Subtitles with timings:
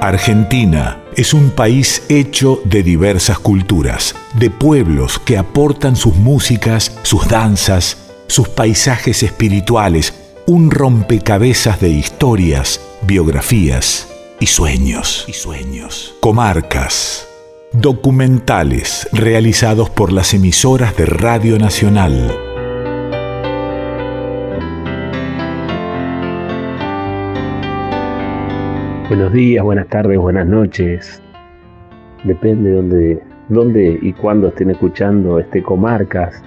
[0.00, 7.28] Argentina es un país hecho de diversas culturas, de pueblos que aportan sus músicas, sus
[7.28, 10.14] danzas, sus paisajes espirituales,
[10.46, 14.08] un rompecabezas de historias, biografías
[14.40, 15.24] y sueños.
[15.28, 16.14] Y sueños.
[16.20, 17.26] Comarcas.
[17.72, 22.49] Documentales realizados por las emisoras de Radio Nacional.
[29.10, 31.20] Buenos días, buenas tardes, buenas noches.
[32.22, 36.40] Depende dónde, dónde y cuándo estén escuchando este Comarcas,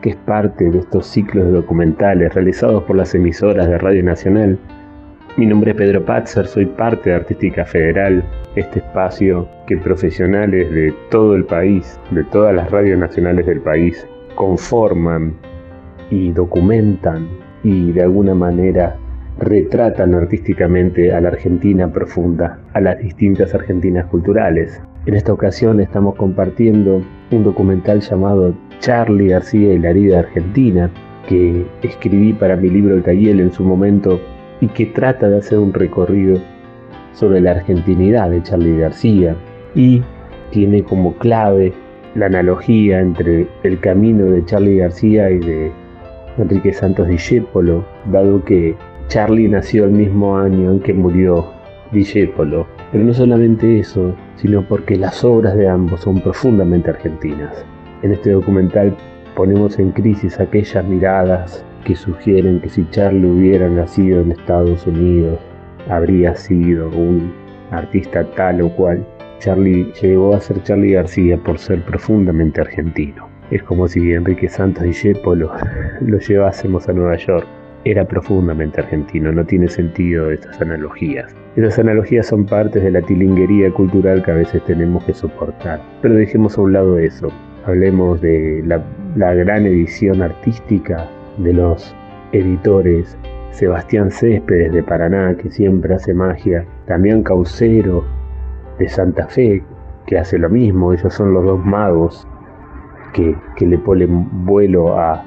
[0.00, 4.58] que es parte de estos ciclos de documentales realizados por las emisoras de Radio Nacional.
[5.36, 8.24] Mi nombre es Pedro Patzer, soy parte de Artística Federal,
[8.56, 14.08] este espacio que profesionales de todo el país, de todas las radios nacionales del país,
[14.36, 15.34] conforman
[16.10, 17.28] y documentan
[17.62, 18.96] y de alguna manera
[19.38, 24.80] retratan artísticamente a la Argentina profunda, a las distintas Argentinas culturales.
[25.06, 30.90] En esta ocasión estamos compartiendo un documental llamado Charlie García y la herida argentina,
[31.28, 34.20] que escribí para mi libro El Cayel en su momento
[34.60, 36.40] y que trata de hacer un recorrido
[37.12, 39.36] sobre la argentinidad de Charlie García
[39.74, 40.02] y
[40.50, 41.72] tiene como clave
[42.14, 45.72] la analogía entre el camino de Charlie García y de
[46.38, 48.74] Enrique Santos Discépolo, dado que
[49.08, 51.50] Charlie nació el mismo año en que murió
[51.92, 52.66] Discépolo.
[52.92, 57.64] Pero no solamente eso, sino porque las obras de ambos son profundamente argentinas.
[58.02, 58.94] En este documental
[59.34, 65.38] ponemos en crisis aquellas miradas que sugieren que si Charlie hubiera nacido en Estados Unidos,
[65.88, 67.32] habría sido un
[67.70, 69.06] artista tal o cual.
[69.38, 73.26] Charlie llegó a ser Charlie García por ser profundamente argentino.
[73.50, 75.50] Es como si Enrique Santos Discépolo
[76.02, 77.46] lo llevásemos a Nueva York
[77.84, 81.34] era profundamente argentino, no tiene sentido estas analogías.
[81.56, 85.80] Esas analogías son partes de la tilinguería cultural que a veces tenemos que soportar.
[86.02, 87.28] Pero dejemos a un lado eso,
[87.66, 88.82] hablemos de la,
[89.16, 91.08] la gran edición artística
[91.38, 91.94] de los
[92.32, 93.16] editores
[93.50, 98.04] Sebastián Céspedes de Paraná, que siempre hace magia, también Caucero
[98.78, 99.62] de Santa Fe,
[100.06, 102.26] que hace lo mismo, ellos son los dos magos
[103.12, 105.24] que, que le ponen vuelo a,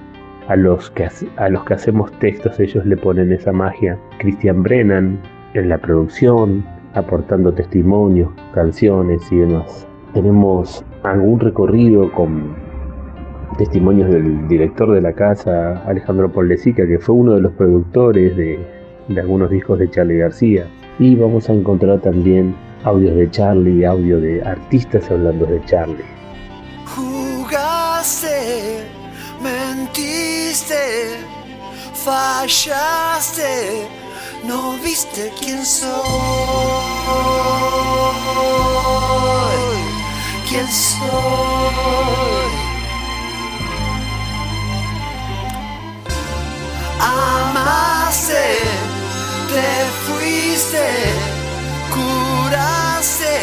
[0.51, 1.07] a los que,
[1.37, 3.97] a los que hacemos textos ellos le ponen esa magia.
[4.19, 5.17] Christian Brennan
[5.53, 9.87] en la producción, aportando testimonios, canciones y demás.
[10.13, 12.53] Tenemos algún recorrido con
[13.57, 18.59] testimonios del director de la casa, Alejandro Pollesica, que fue uno de los productores de,
[19.07, 20.65] de algunos discos de Charlie García.
[20.99, 26.03] Y vamos a encontrar también audios de Charlie, audio de artistas hablando de Charlie.
[26.87, 29.00] Jugaste
[29.41, 31.25] mentiste,
[32.05, 33.87] fallaste,
[34.43, 35.91] no viste quién soy,
[40.47, 41.01] quién soy.
[46.99, 48.45] Amaste,
[49.51, 49.69] te
[50.05, 50.85] fuiste,
[51.93, 53.33] curaste,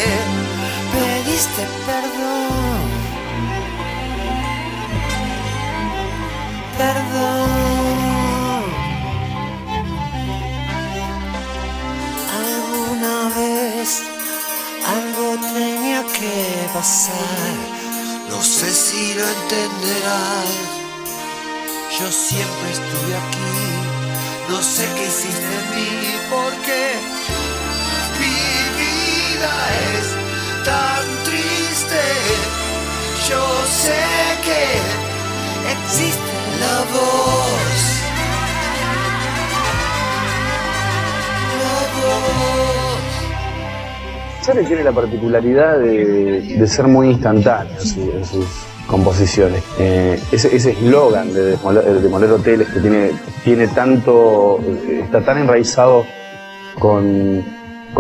[0.92, 2.88] pediste perdón.
[6.78, 8.62] Perdón.
[12.46, 13.88] Alguna vez
[14.96, 16.36] algo tenía que
[16.72, 17.52] pasar,
[18.30, 20.50] no sé si lo entenderás.
[21.98, 23.54] Yo siempre estuve aquí,
[24.48, 25.94] no sé qué hiciste en mí,
[26.30, 26.80] porque
[28.20, 28.40] mi
[28.82, 29.52] vida
[29.94, 30.06] es
[30.64, 32.02] tan triste.
[33.28, 33.42] Yo
[33.84, 34.00] sé
[34.46, 34.62] que
[35.74, 37.38] existe la voz.
[44.54, 48.46] La tiene la particularidad de, ser muy instantáneo en sus
[48.86, 49.62] composiciones.
[49.78, 52.80] Eh, ese eslogan de, demoler, de demoler hoteles que
[53.44, 56.06] tiene, tanto, eh, está tan enraizado
[56.78, 57.44] con,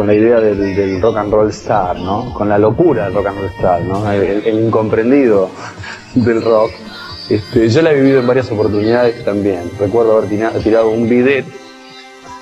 [0.06, 2.32] la idea del, del, rock and roll star, ¿no?
[2.32, 4.10] Con la locura del rock and roll star, ¿no?
[4.10, 5.50] El incomprendido
[6.14, 6.70] del rock.
[7.28, 9.70] Este, yo la he vivido en varias oportunidades también.
[9.78, 10.30] Recuerdo haber
[10.62, 11.44] tirado, un bidet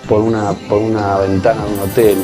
[0.09, 2.19] por una, por una ventana de un hotel.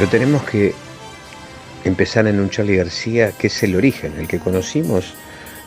[0.00, 0.72] Pero tenemos que
[1.84, 5.12] empezar en un Charlie García que es el origen, el que conocimos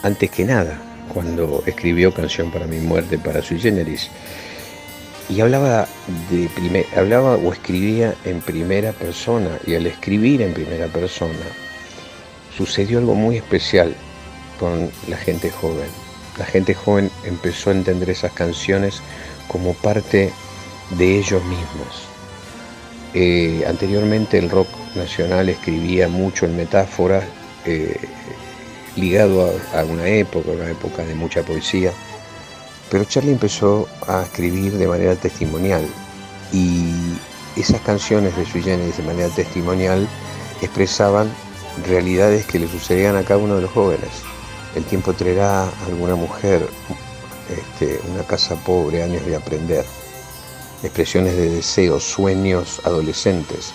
[0.02, 0.82] antes que nada,
[1.14, 4.10] cuando escribió Canción para mi muerte para Sui Generis.
[5.30, 5.88] Y hablaba,
[6.32, 11.46] de hablaba o escribía en primera persona, y al escribir en primera persona
[12.58, 13.94] sucedió algo muy especial
[14.60, 15.90] con la gente joven.
[16.40, 19.00] La gente joven empezó a entender esas canciones
[19.48, 20.34] como parte
[20.98, 22.12] de ellos mismos.
[23.13, 27.24] Eh, anteriormente el rock nacional escribía mucho en metáforas,
[27.65, 28.00] eh,
[28.95, 31.92] ligado a, una época, una época de mucha poesía,
[32.89, 35.86] pero Charlie empezó a escribir de manera testimonial
[36.51, 36.92] y
[37.56, 40.07] esas canciones de Sui Generis de manera testimonial
[40.62, 41.31] expresaban
[41.88, 44.10] realidades que le sucedían a cada uno de los jóvenes.
[44.75, 46.68] El tiempo traerá a alguna mujer,
[47.50, 49.86] este, una casa pobre, años de aprender,
[50.84, 53.72] expresiones de deseos, sueños adolescentes.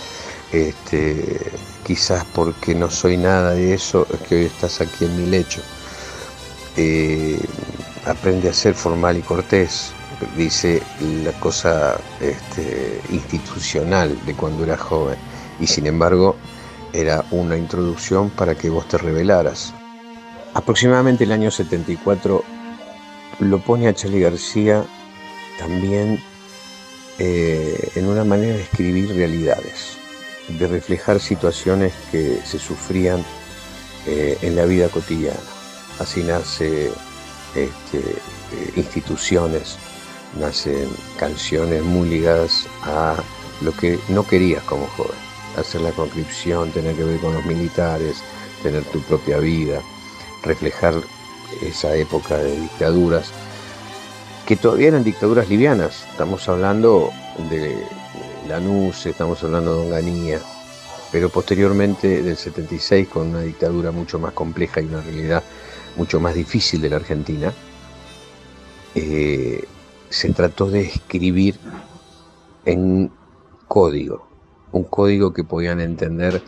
[0.53, 1.51] Este,
[1.85, 5.61] quizás porque no soy nada de eso, es que hoy estás aquí en mi lecho.
[6.77, 7.41] Eh,
[8.07, 9.93] aprende a ser formal y cortés,
[10.37, 10.83] dice
[11.25, 15.17] la cosa este, institucional de cuando era joven.
[15.61, 16.37] Y sin embargo,
[16.93, 19.75] era una introducción para que vos te revelaras.
[20.55, 22.43] Aproximadamente el año 74
[23.41, 24.85] lo pone a Charlie García
[25.59, 26.23] también
[27.19, 29.97] eh, en una manera de escribir realidades,
[30.49, 33.25] de reflejar situaciones que se sufrían
[34.07, 35.41] eh, en la vida cotidiana.
[35.99, 36.91] Así nace
[37.55, 39.77] este, eh, instituciones,
[40.39, 40.89] nacen
[41.19, 43.17] canciones muy ligadas a
[43.63, 45.29] lo que no querías como joven
[45.59, 48.23] hacer la conscripción, tener que ver con los militares,
[48.63, 49.81] tener tu propia vida,
[50.43, 50.95] reflejar
[51.63, 53.33] esa época de dictaduras,
[54.49, 56.07] que todavía eran dictaduras livianas.
[56.11, 57.11] Estamos hablando
[57.51, 57.85] de
[58.49, 60.41] Lanús, estamos hablando de Onganía,
[61.13, 65.45] pero posteriormente del 76 con una dictadura mucho más compleja y una realidad
[65.97, 67.53] mucho más difícil de la Argentina,
[68.95, 69.65] eh,
[70.09, 71.57] se trató de escribir
[72.65, 73.13] en
[73.67, 74.27] código,
[74.73, 76.43] un código que podían entender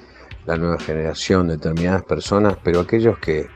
[0.46, 3.50] la nueva generación, determinadas personas, pero aquellos que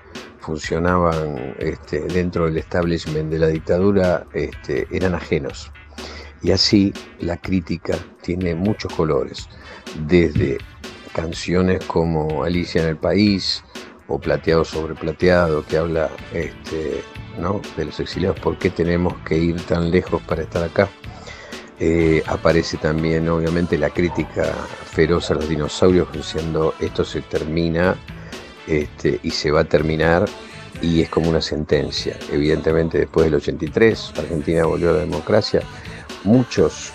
[0.44, 5.72] funcionaban este, dentro del establishment de la dictadura este, eran ajenos.
[6.42, 9.48] Y así la crítica tiene muchos colores,
[10.06, 10.58] desde
[11.14, 13.64] canciones como Alicia en el País
[14.08, 17.02] o Plateado sobre Plateado, que habla este,
[17.38, 17.62] ¿no?
[17.76, 20.88] de los exiliados, ¿por qué tenemos que ir tan lejos para estar acá?
[21.80, 24.44] Eh, aparece también obviamente la crítica
[24.84, 27.96] feroz a los dinosaurios diciendo esto se termina
[28.66, 30.26] este, y se va a terminar
[30.82, 32.18] y es como una sentencia.
[32.30, 35.62] Evidentemente después del 83 Argentina volvió a la democracia,
[36.24, 36.92] muchos,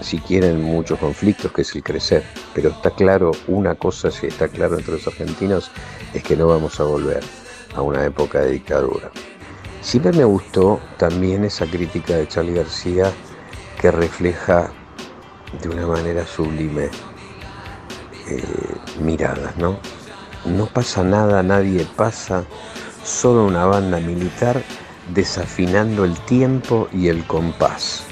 [0.00, 2.22] si quieren, muchos conflictos que es el crecer,
[2.54, 5.70] pero está claro, una cosa si está claro entre los argentinos
[6.14, 7.22] es que no vamos a volver
[7.74, 9.10] a una época de dictadura.
[9.80, 13.10] Siempre me gustó también esa crítica de Charlie García
[13.80, 14.70] que refleja
[15.60, 16.88] de una manera sublime
[18.28, 18.42] eh,
[19.00, 19.78] miradas, ¿no?
[20.44, 22.44] No pasa nada, nadie pasa,
[23.04, 24.62] solo una banda militar
[25.14, 28.04] desafinando el tiempo y el compás.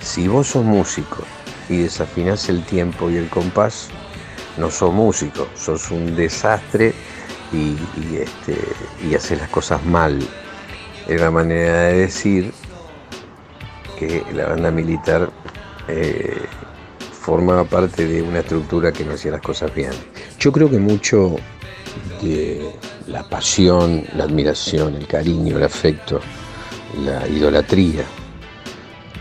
[0.00, 1.24] Si vos sos músico
[1.68, 3.88] y desafinás el tiempo y el compás,
[4.56, 6.94] no sos músico, sos un desastre
[7.52, 7.76] y,
[8.16, 8.56] este,
[9.06, 10.26] y haces las cosas mal.
[11.06, 12.52] Es la manera de decir
[13.98, 15.30] que la banda militar
[15.88, 16.46] eh,
[17.26, 19.90] formaba parte de una estructura que no hacía las cosas bien.
[20.38, 21.34] Yo creo que mucho
[22.22, 22.70] de
[23.08, 26.20] la pasión, la admiración, el cariño, el afecto,
[27.04, 28.04] la idolatría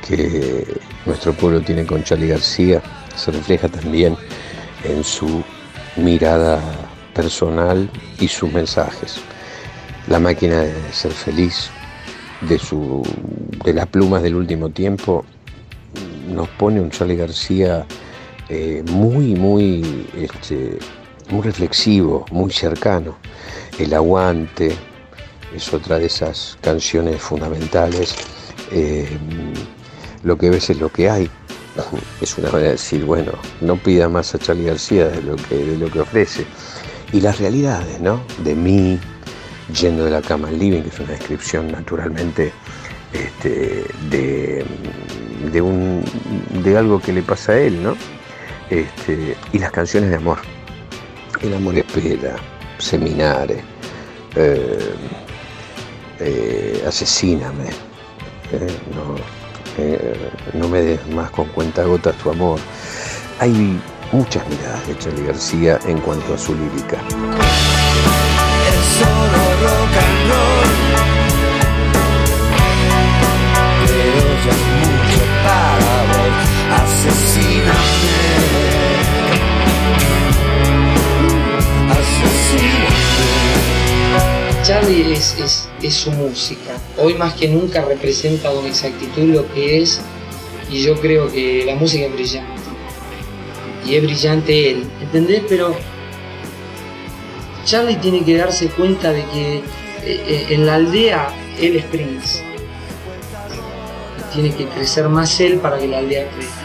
[0.07, 2.79] que nuestro pueblo tiene con Charlie García
[3.15, 4.15] se refleja también
[4.83, 5.43] en su
[5.95, 6.61] mirada
[7.11, 9.15] personal y sus mensajes.
[10.07, 11.71] La máquina de ser feliz,
[12.41, 13.01] de, su,
[13.63, 15.25] de las plumas del último tiempo,
[16.27, 17.85] nos pone un Charlie García
[18.49, 20.77] eh, muy, muy, este,
[21.29, 23.17] muy reflexivo, muy cercano.
[23.79, 24.75] El aguante
[25.55, 28.15] es otra de esas canciones fundamentales.
[28.71, 29.17] Eh,
[30.23, 31.29] lo que ves es lo que hay.
[32.21, 35.55] Es una manera de decir, bueno, no pida más a Charlie García de lo que,
[35.55, 36.45] de lo que ofrece.
[37.11, 38.21] Y las realidades, ¿no?
[38.43, 38.97] De mí,
[39.79, 42.53] yendo de la cama al living, que es una descripción naturalmente
[43.13, 44.65] este, de,
[45.51, 46.03] de, un,
[46.63, 47.95] de algo que le pasa a él, ¿no?
[48.69, 50.39] Este, y las canciones de amor.
[51.41, 52.37] El amor espera,
[52.77, 53.61] seminare,
[54.35, 54.95] eh,
[56.19, 57.69] eh, asesíname,
[58.51, 58.67] eh,
[60.53, 62.59] no, no, me des más con cuenta gotas tu amor.
[63.39, 63.79] Hay
[64.11, 66.99] muchas miradas de Charlie García en cuanto a su lírica.
[84.65, 86.79] Charlie es, es, es su música.
[86.97, 90.01] Hoy más que nunca representa con exactitud lo que es
[90.71, 92.61] y yo creo que la música es brillante.
[93.85, 95.43] Y es brillante él, ¿entendés?
[95.47, 95.75] Pero
[97.65, 99.61] Charlie tiene que darse cuenta de que eh,
[100.03, 102.43] eh, en la aldea él es Prince.
[104.33, 106.64] Tiene que crecer más él para que la aldea crezca.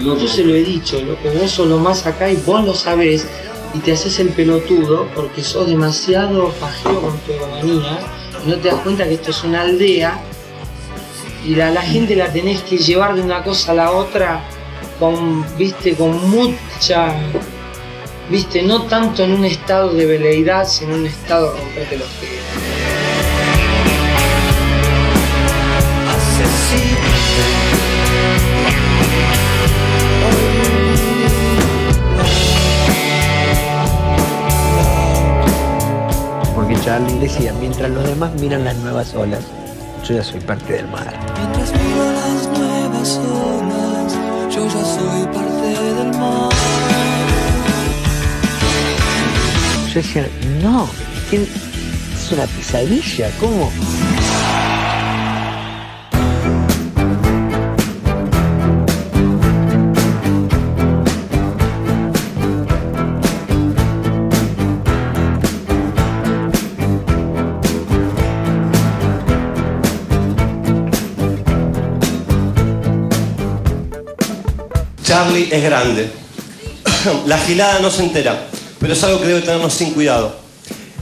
[0.00, 3.26] Yo se lo he dicho, loco, vos sos lo más acá y vos lo sabés
[3.74, 7.98] y te haces el pelotudo porque sos demasiado pajeo con tu economía
[8.44, 10.20] y no te das cuenta que esto es una aldea
[11.44, 14.42] y la, la gente la tenés que llevar de una cosa a la otra
[14.98, 17.14] con, viste, con mucha,
[18.30, 22.08] viste, no tanto en un estado de veleidad, sino en un estado de romperte los
[22.08, 22.73] pies.
[36.84, 39.40] Charlie decía, mientras los demás miran las nuevas olas,
[40.06, 41.12] yo ya soy parte del mar.
[41.38, 46.50] Mientras miro las nuevas olas, yo ya soy parte del mar.
[49.88, 50.28] Yo decía,
[50.62, 50.88] no,
[51.30, 53.70] ¿qué- es una pesadilla, ¿cómo?
[75.14, 76.10] Charlie es grande.
[77.26, 78.48] La gilada no se entera,
[78.80, 80.34] pero es algo que debe tenernos sin cuidado.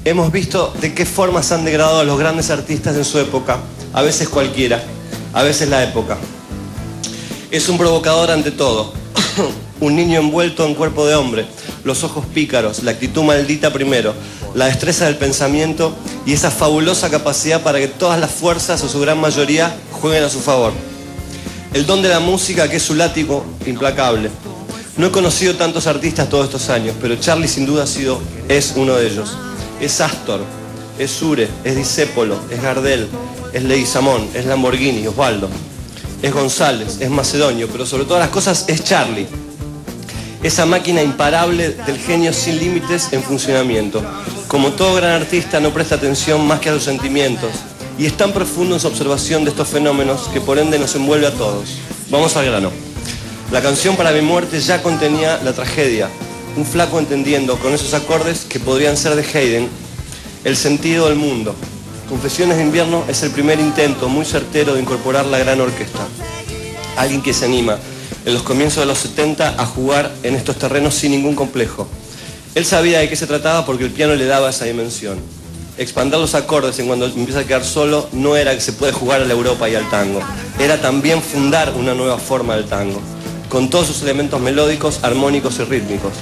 [0.05, 3.61] Hemos visto de qué forma se han degradado a los grandes artistas en su época,
[3.95, 4.85] a veces cualquiera,
[5.33, 6.19] a veces la época.
[7.51, 8.93] Es un provocador ante todo,
[9.81, 11.47] un niño envuelto en cuerpo de hombre,
[11.83, 14.13] los ojos pícaros, la actitud maldita primero,
[14.55, 19.01] la destreza del pensamiento y esa fabulosa capacidad para que todas las fuerzas o su
[19.01, 20.75] gran mayoría jueguen a su favor.
[21.75, 24.29] El don de la música que es su látigo implacable.
[24.99, 28.75] No he conocido tantos artistas todos estos años, pero Charlie sin duda ha sido, es
[28.77, 29.39] uno de ellos.
[29.81, 30.41] Es Astor,
[30.99, 33.09] es Sure, es Discépolo, es Gardel,
[33.55, 35.49] es Leguizamón, es Lamborghini, Osvaldo,
[36.21, 39.27] es González, es Macedonio, pero sobre todas las cosas es Charlie.
[40.43, 44.03] Esa máquina imparable del genio sin límites en funcionamiento.
[44.47, 47.51] Como todo gran artista no presta atención más que a los sentimientos
[47.99, 51.27] y es tan profundo en su observación de estos fenómenos que por ende nos envuelve
[51.27, 51.79] a todos.
[52.11, 52.71] Vamos al grano.
[53.51, 56.09] La canción para mi muerte ya contenía la tragedia,
[56.57, 59.69] un flaco entendiendo con esos acordes que podrían ser de Haydn
[60.45, 61.55] el sentido del mundo.
[62.09, 66.07] Confesiones de invierno es el primer intento muy certero de incorporar la gran orquesta.
[66.97, 67.79] Alguien que se anima
[68.25, 71.89] en los comienzos de los 70 a jugar en estos terrenos sin ningún complejo.
[72.55, 75.19] Él sabía de qué se trataba porque el piano le daba esa dimensión.
[75.79, 79.23] Expandir los acordes en cuando empieza a quedar solo no era que se puede jugar
[79.23, 80.21] a la Europa y al tango,
[80.59, 83.01] era también fundar una nueva forma del tango,
[83.49, 86.13] con todos sus elementos melódicos, armónicos y rítmicos.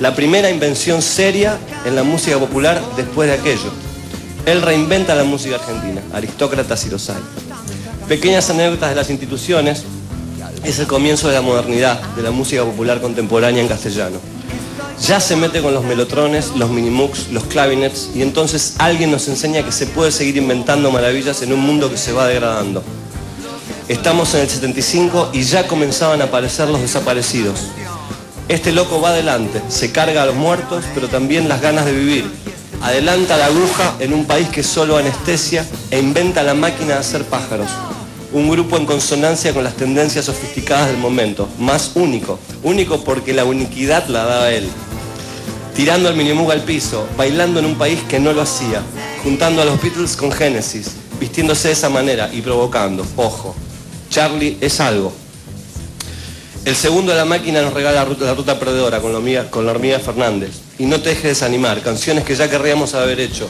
[0.00, 3.72] La primera invención seria en la música popular después de aquello.
[4.44, 7.22] Él reinventa la música argentina, aristócratas y los hay.
[8.06, 9.84] Pequeñas anécdotas de las instituciones
[10.62, 14.18] es el comienzo de la modernidad, de la música popular contemporánea en castellano.
[15.00, 19.64] Ya se mete con los melotrones, los minimux, los clavinets y entonces alguien nos enseña
[19.64, 22.82] que se puede seguir inventando maravillas en un mundo que se va degradando.
[23.88, 27.60] Estamos en el 75 y ya comenzaban a aparecer los desaparecidos.
[28.48, 32.30] Este loco va adelante, se carga a los muertos, pero también las ganas de vivir.
[32.82, 37.24] Adelanta la aguja en un país que solo anestesia e inventa la máquina de hacer
[37.24, 37.70] pájaros.
[38.32, 43.44] Un grupo en consonancia con las tendencias sofisticadas del momento, más único, único porque la
[43.44, 44.68] uniquidad la daba él.
[45.74, 48.82] Tirando el minimug al piso, bailando en un país que no lo hacía,
[49.22, 53.06] juntando a los Beatles con Genesis, vistiéndose de esa manera y provocando.
[53.16, 53.54] Ojo,
[54.10, 55.12] Charlie es algo.
[56.64, 59.50] El segundo de la máquina nos regala la ruta, la ruta perdedora con la, hormiga,
[59.50, 60.50] con la hormiga Fernández.
[60.78, 63.48] Y no te dejes desanimar, canciones que ya querríamos haber hecho.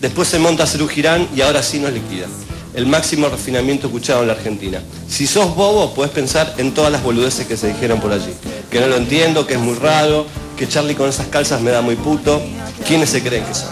[0.00, 2.26] Después se monta Cerú Girán y ahora sí nos liquida.
[2.74, 4.82] El máximo refinamiento escuchado en la Argentina.
[5.08, 8.34] Si sos bobo, puedes pensar en todas las boludeces que se dijeron por allí.
[8.68, 10.26] Que no lo entiendo, que es muy raro,
[10.56, 12.42] que Charlie con esas calzas me da muy puto.
[12.86, 13.70] ¿Quiénes se creen que son?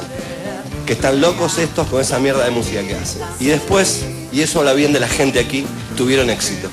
[0.87, 3.23] Que están locos estos con esa mierda de música que hacen.
[3.40, 5.66] Y después, y eso habla bien de la gente aquí,
[5.97, 6.68] tuvieron éxito.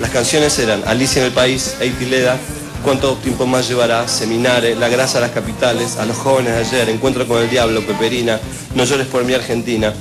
[0.00, 2.38] Las canciones eran Alicia en el País, Eitileda,
[2.84, 4.06] ¿Cuánto tiempo más llevará?
[4.06, 7.84] Seminare, La grasa a las capitales, a los jóvenes de ayer, Encuentro con el diablo,
[7.84, 8.40] Peperina,
[8.74, 9.92] No llores por mi Argentina.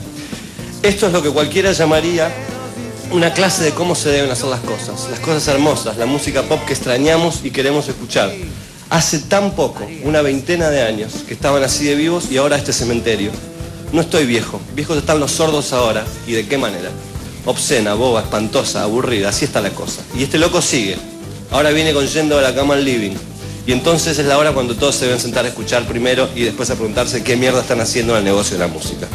[0.87, 2.33] Esto es lo que cualquiera llamaría
[3.11, 6.63] una clase de cómo se deben hacer las cosas, las cosas hermosas, la música pop
[6.65, 8.31] que extrañamos y queremos escuchar.
[8.89, 12.71] Hace tan poco, una veintena de años, que estaban así de vivos y ahora este
[12.71, 13.31] cementerio.
[13.91, 16.89] No estoy viejo, viejos están los sordos ahora, ¿y de qué manera?
[17.45, 20.01] Obscena, boba, espantosa, aburrida, así está la cosa.
[20.17, 20.95] Y este loco sigue.
[21.51, 23.17] Ahora viene con yendo a la cama al living.
[23.65, 26.69] Y entonces es la hora cuando todos se deben sentar a escuchar primero y después
[26.69, 29.05] a preguntarse qué mierda están haciendo en el negocio de la música.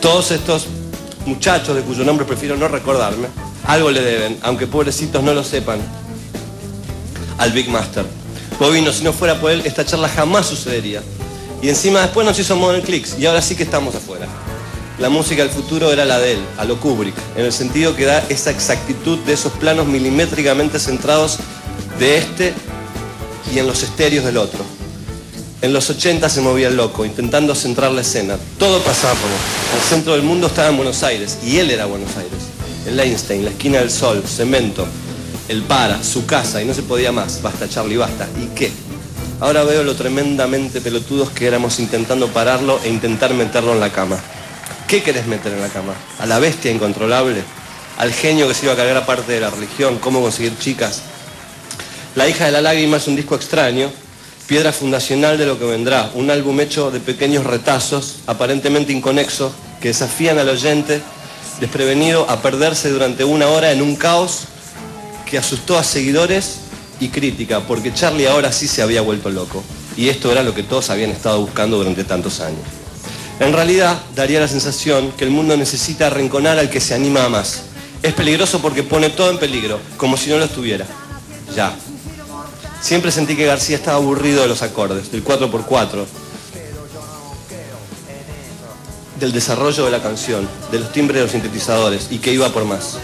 [0.00, 0.66] Todos estos
[1.26, 3.28] muchachos de cuyo nombre prefiero no recordarme,
[3.66, 5.80] algo le deben, aunque pobrecitos no lo sepan,
[7.38, 8.04] al Big Master.
[8.58, 11.02] Bobino, si no fuera por él, esta charla jamás sucedería.
[11.60, 14.26] Y encima después nos hizo Modern Clicks y ahora sí que estamos afuera.
[14.98, 18.04] La música del futuro era la de él, a lo Kubrick, en el sentido que
[18.04, 21.38] da esa exactitud de esos planos milimétricamente centrados
[21.98, 22.54] de este
[23.52, 24.73] y en los estéreos del otro.
[25.64, 28.36] En los 80 se movía el loco, intentando centrar la escena.
[28.58, 29.36] Todo pasaba por él.
[29.74, 32.34] El centro del mundo estaba en Buenos Aires, y él era Buenos Aires.
[32.86, 34.86] El Einstein, la esquina del sol, cemento,
[35.48, 37.40] el para, su casa, y no se podía más.
[37.40, 38.28] Basta, Charlie, basta.
[38.38, 38.70] ¿Y qué?
[39.40, 44.18] Ahora veo lo tremendamente pelotudos que éramos intentando pararlo e intentar meterlo en la cama.
[44.86, 45.94] ¿Qué querés meter en la cama?
[46.18, 47.42] ¿A la bestia incontrolable?
[47.96, 49.98] ¿Al genio que se iba a cargar a parte de la religión?
[49.98, 51.00] ¿Cómo conseguir chicas?
[52.16, 53.90] La hija de la lágrima es un disco extraño,
[54.46, 59.88] piedra fundacional de lo que vendrá, un álbum hecho de pequeños retazos, aparentemente inconexos, que
[59.88, 61.00] desafían al oyente
[61.60, 64.40] desprevenido a perderse durante una hora en un caos
[65.24, 66.58] que asustó a seguidores
[67.00, 69.62] y crítica, porque Charlie ahora sí se había vuelto loco.
[69.96, 72.62] Y esto era lo que todos habían estado buscando durante tantos años.
[73.40, 77.28] En realidad, daría la sensación que el mundo necesita arrinconar al que se anima a
[77.28, 77.62] más.
[78.02, 80.86] Es peligroso porque pone todo en peligro, como si no lo estuviera.
[81.56, 81.74] Ya.
[82.84, 86.04] Siempre sentí que García estaba aburrido de los acordes, del 4x4,
[89.18, 92.66] del desarrollo de la canción, de los timbres de los sintetizadores y que iba por
[92.66, 92.98] más.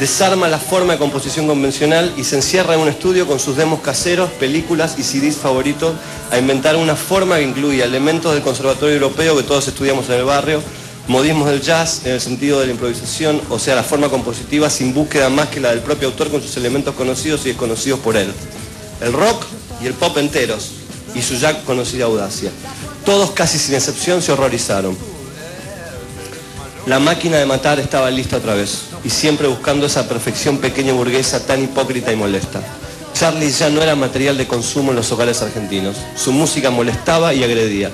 [0.00, 3.82] Desarma la forma de composición convencional y se encierra en un estudio con sus demos
[3.82, 5.94] caseros, películas y CDs favoritos
[6.32, 10.24] a inventar una forma que incluía elementos del conservatorio europeo que todos estudiamos en el
[10.24, 10.60] barrio,
[11.06, 14.92] modismos del jazz en el sentido de la improvisación, o sea, la forma compositiva sin
[14.92, 18.34] búsqueda más que la del propio autor con sus elementos conocidos y desconocidos por él.
[19.00, 19.44] El rock
[19.82, 20.70] y el pop enteros
[21.14, 22.50] y su ya conocida audacia.
[23.04, 24.96] Todos casi sin excepción se horrorizaron.
[26.86, 31.46] La máquina de matar estaba lista otra vez y siempre buscando esa perfección pequeña burguesa
[31.46, 32.60] tan hipócrita y molesta.
[33.14, 35.96] Charlie ya no era material de consumo en los hogares argentinos.
[36.16, 37.90] Su música molestaba y agredía,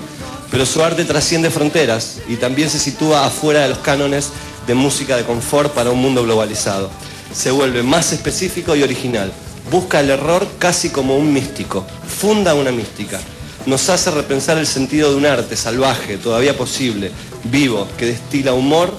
[0.50, 4.30] pero su arte trasciende fronteras y también se sitúa afuera de los cánones
[4.66, 6.90] de música de confort para un mundo globalizado.
[7.32, 9.30] Se vuelve más específico y original.
[9.70, 11.86] Busca el error casi como un místico.
[12.06, 13.20] Funda una mística.
[13.66, 17.12] Nos hace repensar el sentido de un arte salvaje, todavía posible,
[17.44, 18.92] vivo, que destila humor,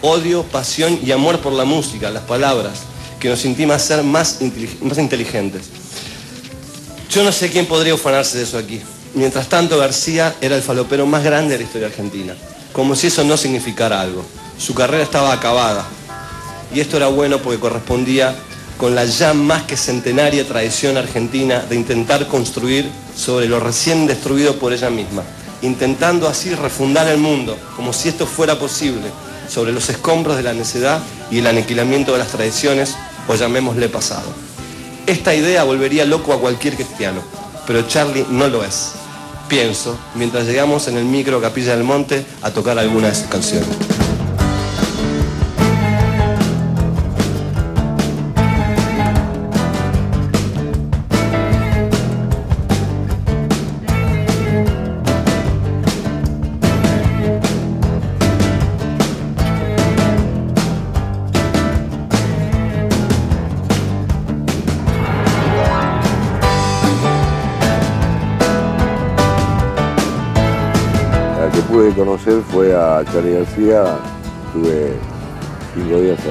[0.00, 2.78] odio, pasión y amor por la música, las palabras,
[3.18, 4.38] que nos intima a ser más,
[4.80, 5.64] más inteligentes.
[7.10, 8.80] Yo no sé quién podría ufanarse de eso aquí.
[9.14, 12.34] Mientras tanto, García era el falopero más grande de la historia argentina,
[12.72, 14.24] como si eso no significara algo.
[14.56, 15.84] Su carrera estaba acabada.
[16.72, 18.36] Y esto era bueno porque correspondía
[18.80, 24.56] con la ya más que centenaria tradición argentina de intentar construir sobre lo recién destruido
[24.56, 25.22] por ella misma,
[25.60, 29.10] intentando así refundar el mundo, como si esto fuera posible,
[29.50, 32.96] sobre los escombros de la necedad y el aniquilamiento de las tradiciones,
[33.28, 34.32] o llamémosle pasado.
[35.06, 37.20] Esta idea volvería loco a cualquier cristiano,
[37.66, 38.92] pero Charlie no lo es.
[39.46, 43.89] Pienso, mientras llegamos en el micro Capilla del Monte a tocar alguna de sus canciones.
[72.04, 73.84] Conocer fue a Charlie García,
[74.46, 74.92] estuve
[75.74, 76.30] cinco días a-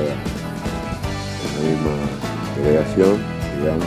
[1.45, 1.91] en la misma
[2.57, 3.17] delegación,
[3.59, 3.85] digamos,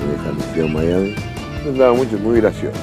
[0.00, 1.14] en esa misión Miami.
[1.64, 2.78] Me andaba mucho, muy gracioso.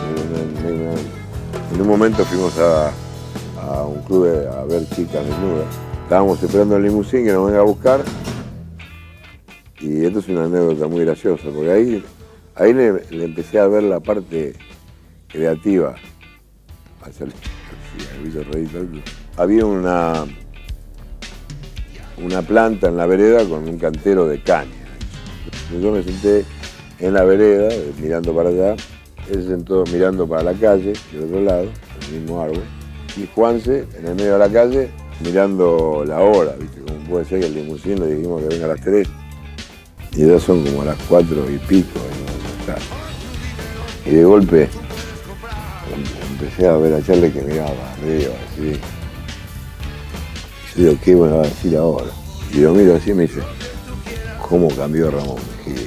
[0.00, 2.90] En, en- en- en un momento fuimos a,
[3.60, 5.66] a un club de- a ver chicas desnudas.
[6.04, 8.00] Estábamos esperando el limusín que nos venga a buscar.
[9.78, 12.04] Y esto es una anécdota muy graciosa, porque ahí,
[12.54, 14.54] ahí le, le empecé a ver la parte
[15.28, 15.94] creativa
[17.02, 17.10] a.
[19.36, 20.24] Había una,
[22.22, 24.70] una planta en la vereda con un cantero de caña.
[25.80, 26.44] Yo me senté
[26.98, 27.68] en la vereda,
[28.00, 28.72] mirando para allá,
[29.30, 31.68] él se sentó mirando para la calle, del otro lado,
[32.08, 32.62] el mismo árbol,
[33.16, 36.80] y Juanse en el medio de la calle mirando la hora, ¿viste?
[36.80, 39.08] Como puede ser que el limusín le dijimos que venga a las 3
[40.16, 42.00] y ya son como las 4 y pico.
[44.04, 44.68] Y de golpe
[46.38, 48.78] empecé a ver a Charlie que miraba arriba, así.
[50.76, 52.10] Yo digo, ¿qué va a decir ahora?
[52.52, 53.40] Y lo miro así y me dice,
[54.46, 55.85] ¿cómo cambió Ramón Mejía?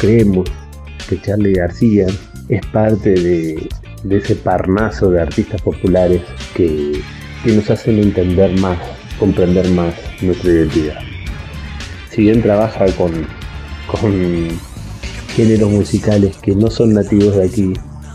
[0.00, 0.48] Creemos
[1.08, 2.06] que Charlie García
[2.48, 3.68] es parte de,
[4.10, 6.22] ese parnaso de artistas populares
[6.54, 7.00] que,
[7.44, 8.78] nos hacen entender más,
[9.20, 10.98] comprender más nuestra identidad.
[12.10, 13.12] Si bien trabaja con,
[13.86, 14.48] con
[15.28, 17.72] géneros musicales que no son nativos de aquí,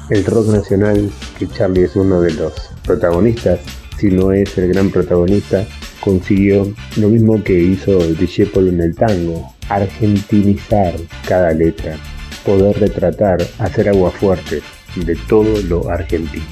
[0.10, 3.62] el rock nacional, que Charlie es uno de los protagonistas,
[3.98, 5.66] si no es el gran protagonista,
[6.02, 10.94] consiguió lo mismo que hizo Disciple en el tango, argentinizar
[11.28, 11.98] cada letra,
[12.46, 14.62] poder retratar, hacer agua fuerte
[14.96, 16.46] de todo lo argentino.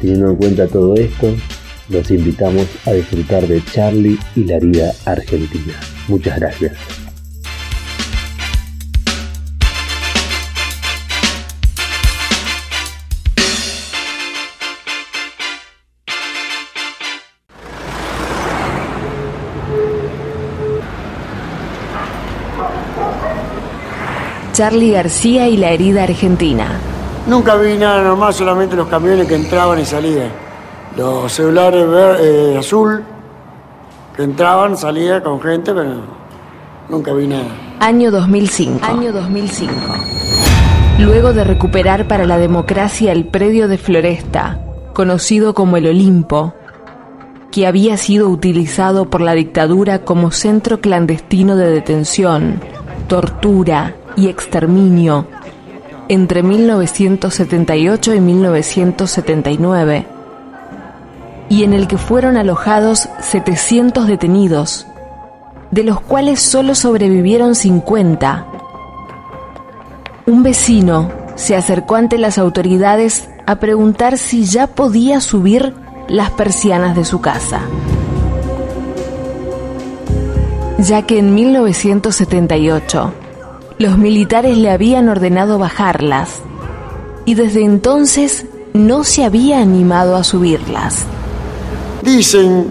[0.00, 1.34] Teniendo en cuenta todo esto,
[1.88, 5.74] los invitamos a disfrutar de Charlie y la vida argentina.
[6.08, 7.01] Muchas gracias.
[24.52, 26.68] Charlie García y la herida argentina.
[27.26, 30.30] Nunca vi nada normal, solamente los camiones que entraban y salían.
[30.96, 31.86] Los celulares
[32.20, 33.02] eh, azul
[34.14, 35.94] que entraban, salían con gente, pero
[36.88, 37.46] nunca vi nada.
[37.80, 38.84] Año 2005.
[38.84, 39.72] Año 2005.
[40.98, 44.60] Luego de recuperar para la democracia el predio de Floresta,
[44.92, 46.52] conocido como el Olimpo,
[47.50, 52.60] que había sido utilizado por la dictadura como centro clandestino de detención,
[53.08, 55.26] tortura y exterminio
[56.08, 60.06] entre 1978 y 1979,
[61.48, 64.86] y en el que fueron alojados 700 detenidos,
[65.70, 68.46] de los cuales solo sobrevivieron 50.
[70.26, 75.74] Un vecino se acercó ante las autoridades a preguntar si ya podía subir
[76.08, 77.62] las persianas de su casa,
[80.78, 83.14] ya que en 1978
[83.78, 86.40] los militares le habían ordenado bajarlas
[87.24, 91.04] y desde entonces no se había animado a subirlas.
[92.02, 92.66] Dicen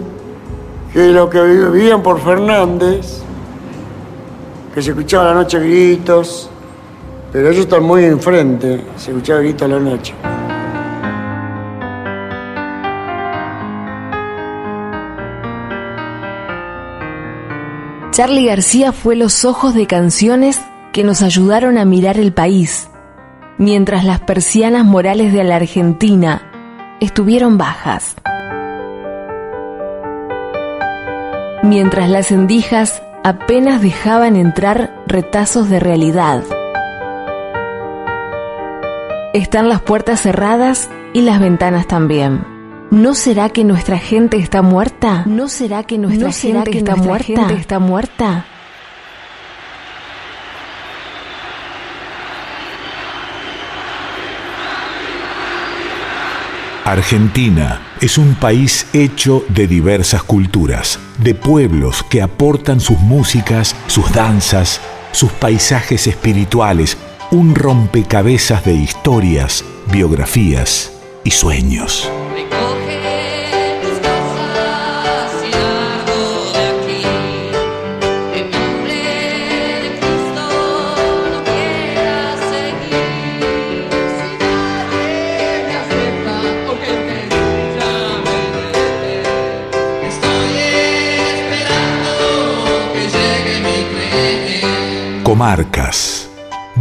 [0.92, 3.22] que los que vivían por Fernández,
[4.74, 6.50] que se escuchaba la noche gritos,
[7.32, 10.14] pero ellos están muy enfrente, se escuchaba gritos a la noche.
[18.10, 20.60] Charlie García fue los ojos de canciones
[20.92, 22.88] que nos ayudaron a mirar el país,
[23.58, 26.42] mientras las persianas morales de la Argentina
[27.00, 28.14] estuvieron bajas.
[31.62, 36.42] Mientras las endijas apenas dejaban entrar retazos de realidad.
[39.32, 42.44] Están las puertas cerradas y las ventanas también.
[42.90, 45.22] ¿No será que nuestra gente está muerta?
[45.24, 47.50] ¿No será que nuestra, gente, está muerta?
[47.52, 48.44] está muerta?
[56.84, 64.12] Argentina es un país hecho de diversas culturas, de pueblos que aportan sus músicas, sus
[64.12, 64.80] danzas,
[65.12, 66.98] sus paisajes espirituales,
[67.30, 70.92] un rompecabezas de historias, biografías
[71.22, 72.10] y sueños.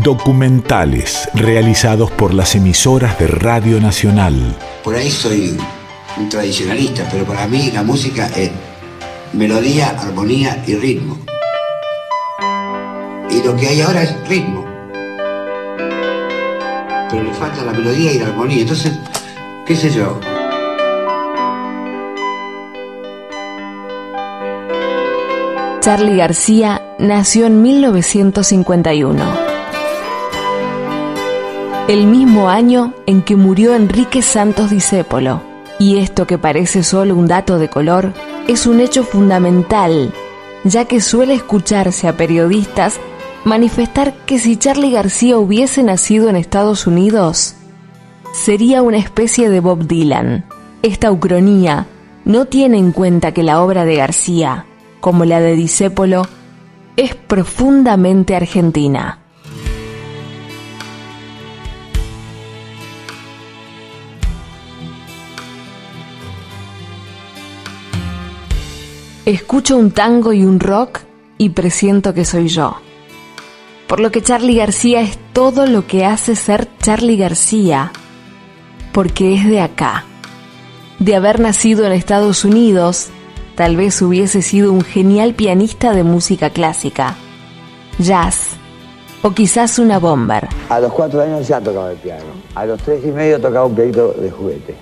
[0.03, 4.33] Documentales realizados por las emisoras de Radio Nacional.
[4.83, 5.55] Por ahí soy
[6.17, 8.49] un tradicionalista, pero para mí la música es
[9.31, 11.19] melodía, armonía y ritmo.
[13.29, 14.65] Y lo que hay ahora es ritmo.
[17.11, 18.61] Pero le falta la melodía y la armonía.
[18.61, 18.93] Entonces,
[19.67, 20.19] qué sé yo.
[25.81, 29.40] Charlie García nació en 1951.
[31.87, 35.41] El mismo año en que murió Enrique Santos Discépolo.
[35.79, 38.13] Y esto que parece solo un dato de color,
[38.47, 40.13] es un hecho fundamental,
[40.63, 42.99] ya que suele escucharse a periodistas
[43.45, 47.55] manifestar que si Charlie García hubiese nacido en Estados Unidos,
[48.31, 50.45] sería una especie de Bob Dylan.
[50.83, 51.87] Esta ucronía
[52.25, 54.65] no tiene en cuenta que la obra de García,
[54.99, 56.27] como la de Discépolo,
[56.95, 59.20] es profundamente argentina.
[69.31, 70.99] Escucho un tango y un rock
[71.37, 72.75] y presiento que soy yo.
[73.87, 77.93] Por lo que Charlie García es todo lo que hace ser Charlie García,
[78.91, 80.03] porque es de acá.
[80.99, 83.07] De haber nacido en Estados Unidos,
[83.55, 87.15] tal vez hubiese sido un genial pianista de música clásica,
[87.99, 88.57] jazz
[89.21, 90.49] o quizás una bomber.
[90.67, 92.25] A los cuatro años ya tocaba el piano.
[92.53, 94.75] A los tres y medio tocaba un pianito de juguete.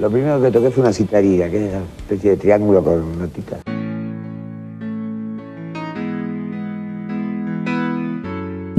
[0.00, 3.73] Lo primero que toqué fue una citarilla, que es una especie de triángulo con notitas.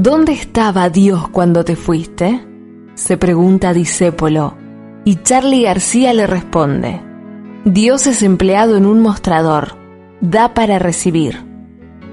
[0.06, 2.46] ¿Dónde estaba Dios cuando te fuiste?
[2.94, 4.56] se pregunta Discépolo,
[5.04, 7.02] y Charlie García le responde,
[7.66, 9.80] Dios es empleado en un mostrador,
[10.22, 11.44] da para recibir.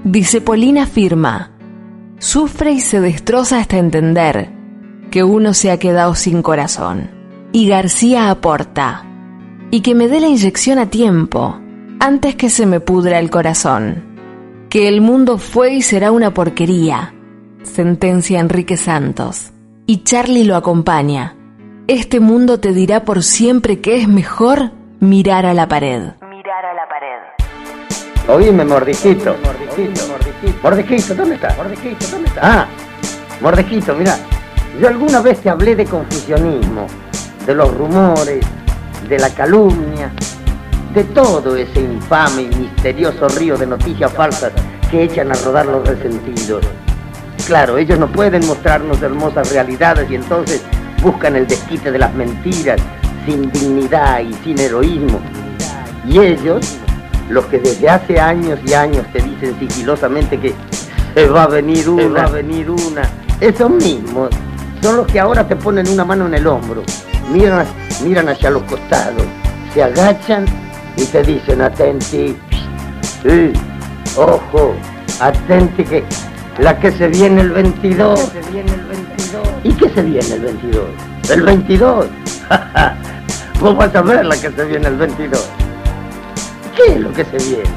[0.04, 1.52] Discepolina afirma,
[2.18, 4.48] sufre y se destroza hasta entender
[5.10, 7.10] que uno se ha quedado sin corazón.
[7.52, 9.04] Y García aporta,
[9.70, 11.60] y que me dé la inyección a tiempo,
[12.00, 14.02] antes que se me pudra el corazón.
[14.70, 17.12] Que el mundo fue y será una porquería,
[17.62, 19.52] sentencia Enrique Santos.
[19.86, 21.34] Y Charlie lo acompaña.
[21.88, 24.70] Este mundo te dirá por siempre que es mejor
[25.00, 26.12] mirar a la pared.
[26.28, 28.32] Mirar a la pared.
[28.34, 29.34] Oíme, mordijito.
[29.44, 30.58] Mordijito, mordijito.
[30.62, 31.54] Mordijito, ¿dónde está?
[31.56, 32.40] Mordijito, ¿dónde está?
[32.42, 32.66] Ah,
[33.40, 34.16] mordijito, mira.
[34.80, 36.86] Yo alguna vez te hablé de confusionismo,
[37.44, 38.46] de los rumores,
[39.08, 40.10] de la calumnia,
[40.94, 44.52] de todo ese infame y misterioso río de noticias falsas
[44.90, 46.64] que echan a rodar los resentidos.
[47.46, 50.62] Claro, ellos no pueden mostrarnos hermosas realidades y entonces
[51.02, 52.80] buscan el desquite de las mentiras,
[53.26, 55.20] sin dignidad y sin heroísmo.
[56.08, 56.78] Y ellos,
[57.28, 60.54] los que desde hace años y años te dicen sigilosamente que
[61.14, 63.02] se va a venir una, va a venir una,
[63.40, 64.30] esos mismos
[64.82, 66.82] son los que ahora te ponen una mano en el hombro,
[67.30, 67.66] miran,
[68.04, 69.24] miran hacia los costados,
[69.74, 70.44] se agachan
[70.96, 72.36] y te dicen atenti,
[73.22, 73.52] sí,
[74.16, 74.74] ojo,
[75.20, 76.04] atenti que
[76.58, 78.18] la que se viene el 22.
[78.20, 79.48] Se viene el 22.
[79.64, 80.84] ¿Y qué se viene el 22?
[81.30, 82.06] El 22.
[83.60, 85.50] Vos vas a ver la que se viene el 22.
[86.76, 87.70] ¿Qué es lo que se viene?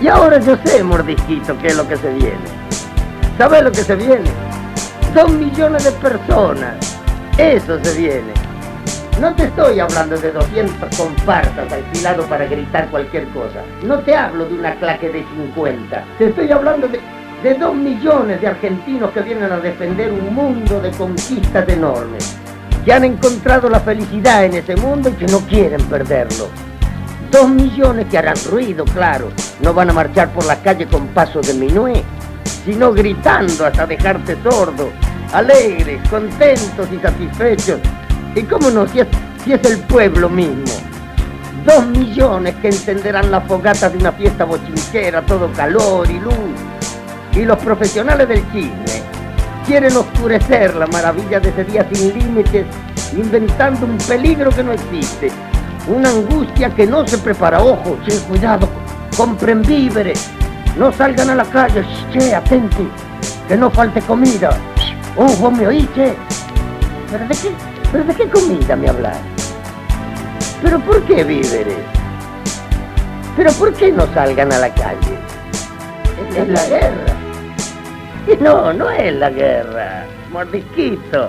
[0.00, 2.64] Y ahora yo sé, mordisquito, qué es lo que se viene.
[3.38, 4.30] ¿Sabes lo que se viene?
[5.14, 6.74] Dos millones de personas.
[7.38, 8.32] Eso se viene.
[9.20, 13.62] No te estoy hablando de 200 comparsas alquilados para gritar cualquier cosa.
[13.84, 16.04] No te hablo de una claque de 50.
[16.18, 17.00] Te estoy hablando de
[17.44, 22.34] de dos millones de argentinos que vienen a defender un mundo de conquistas enormes,
[22.82, 26.48] que han encontrado la felicidad en ese mundo y que no quieren perderlo.
[27.30, 29.28] Dos millones que harán ruido, claro,
[29.60, 32.02] no van a marchar por la calle con paso de minué,
[32.64, 34.88] sino gritando hasta dejarte sordo,
[35.34, 37.78] alegres, contentos y satisfechos.
[38.34, 39.06] Y cómo no, si es,
[39.44, 40.72] si es el pueblo mismo.
[41.66, 46.34] Dos millones que encenderán la fogata de una fiesta bochinchera, todo calor y luz,
[47.34, 49.02] y los profesionales del chisme
[49.66, 52.66] quieren oscurecer la maravilla de ese día sin límites,
[53.16, 55.30] inventando un peligro que no existe,
[55.88, 57.62] una angustia que no se prepara.
[57.62, 58.68] Ojo, che, cuidado,
[59.16, 60.30] compren víveres,
[60.76, 62.88] no salgan a la calle, che, atenti,
[63.48, 64.50] que no falte comida.
[65.16, 66.14] Vos me oís, che.
[67.10, 67.50] ¿Pero de qué,
[67.90, 69.18] pero de qué comida me hablas?
[70.62, 71.78] ¿Pero por qué víveres?
[73.36, 75.18] ¿Pero por qué no salgan a la calle?
[76.36, 77.23] Es la guerra.
[78.40, 81.28] No, no es la guerra, mordisquito.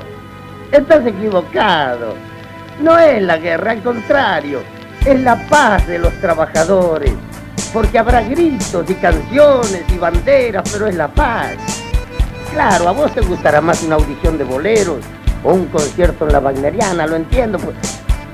[0.71, 2.13] Estás equivocado.
[2.81, 4.62] No es la guerra, al contrario,
[5.05, 7.13] es la paz de los trabajadores.
[7.73, 11.55] Porque habrá gritos y canciones y banderas, pero es la paz.
[12.51, 14.99] claro, a vos te gustará más una audición de boleros
[15.43, 17.60] o un concierto en la Wagneriana, lo entiendo,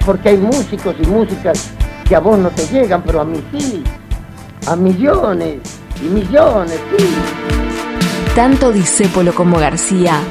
[0.06, 1.72] porque hay músicos y músicas
[2.08, 3.84] que a vos no te llegan, pero a mí sí,
[4.68, 5.60] a millones
[6.02, 7.61] y millones, sí.
[8.36, 10.22] Tanto Discépolo como García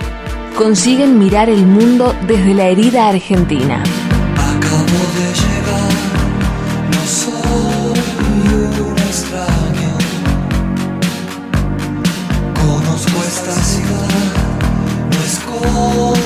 [0.57, 3.83] consiguen mirar el mundo desde la herida argentina.
[4.37, 5.93] Acabo de llegar,
[6.93, 8.01] no soy
[8.81, 9.93] un extraño.
[12.55, 14.33] Conozco esta ciudad,
[15.11, 16.20] no es como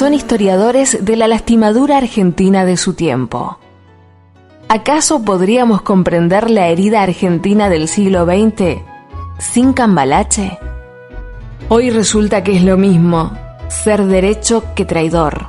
[0.00, 3.58] son historiadores de la lastimadura argentina de su tiempo.
[4.66, 8.80] ¿Acaso podríamos comprender la herida argentina del siglo XX
[9.38, 10.58] sin cambalache?
[11.68, 13.30] Hoy resulta que es lo mismo
[13.68, 15.48] ser derecho que traidor,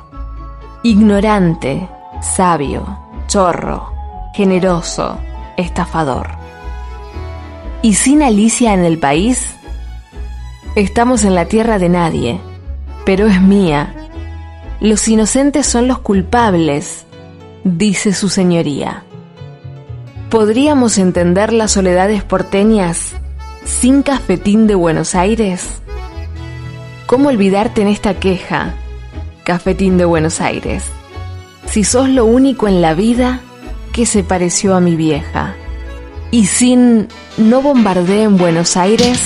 [0.82, 1.88] ignorante,
[2.20, 2.84] sabio,
[3.28, 3.90] chorro,
[4.34, 5.16] generoso,
[5.56, 6.28] estafador.
[7.80, 9.54] ¿Y sin Alicia en el país?
[10.74, 12.40] Estamos en la tierra de nadie,
[13.06, 13.96] pero es mía.
[14.82, 17.04] Los inocentes son los culpables,
[17.62, 19.04] dice su señoría.
[20.28, 23.12] ¿Podríamos entender las soledades porteñas
[23.64, 25.68] sin cafetín de Buenos Aires?
[27.06, 28.74] ¿Cómo olvidarte en esta queja,
[29.44, 30.82] cafetín de Buenos Aires?
[31.66, 33.40] Si sos lo único en la vida
[33.92, 35.54] que se pareció a mi vieja.
[36.32, 39.20] Y sin no bombardee en Buenos Aires,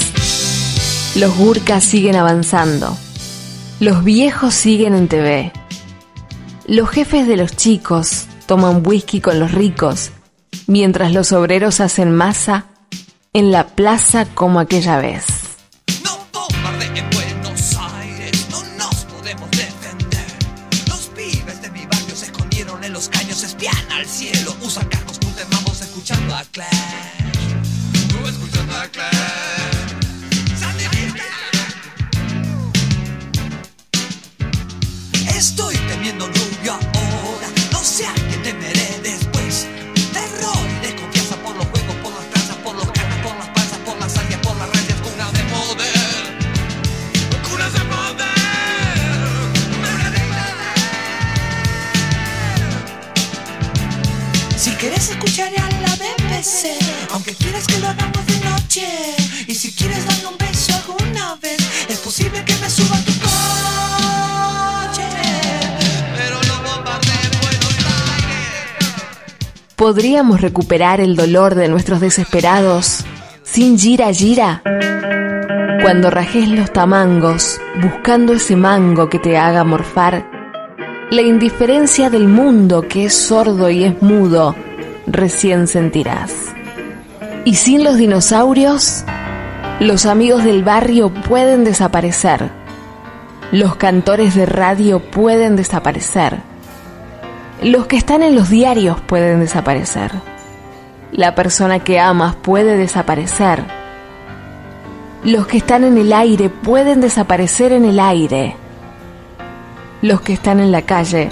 [1.17, 2.95] los gurkas siguen avanzando.
[3.79, 5.53] Los viejos siguen en TV.
[6.67, 10.13] Los jefes de los chicos toman whisky con los ricos,
[10.67, 12.65] mientras los obreros hacen masa
[13.35, 15.27] en la plaza como aquella vez.
[16.95, 19.51] en Buenos Aires, no nos podemos
[35.59, 39.67] Estoy temiendo rubio ahora, no sé a qué temeré después.
[40.13, 43.79] Terror y desconfianza por los juegos, por las tranzas, por los canas, por las panzas,
[43.79, 45.93] por las alias, por las rayas, cunas de poder.
[47.49, 48.27] Cunas de poder.
[54.59, 56.77] Si quieres escuchar a la BBC,
[57.15, 58.87] aunque quieras que lo hagamos de noche.
[59.47, 61.57] Y si quieres darme un beso alguna vez,
[61.89, 64.26] es posible que me suba tu coche.
[69.77, 73.05] ¿Podríamos recuperar el dolor de nuestros desesperados
[73.43, 74.63] sin gira gira?
[75.83, 80.31] Cuando rajes los tamangos buscando ese mango que te haga morfar,
[81.11, 84.57] la indiferencia del mundo que es sordo y es mudo,
[85.07, 86.33] recién sentirás.
[87.45, 89.05] Y sin los dinosaurios,
[89.79, 92.51] los amigos del barrio pueden desaparecer.
[93.53, 96.56] Los cantores de radio pueden desaparecer.
[97.63, 100.13] Los que están en los diarios pueden desaparecer.
[101.11, 103.65] La persona que amas puede desaparecer.
[105.25, 108.57] Los que están en el aire pueden desaparecer en el aire.
[110.03, 111.31] Los que están en la calle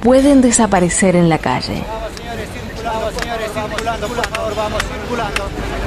[0.00, 1.84] pueden desaparecer en la calle.
[2.74, 5.83] Circulando, señores, circulando, por favor, vamos circulando.